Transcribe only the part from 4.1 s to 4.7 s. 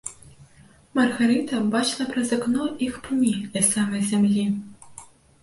зямлі.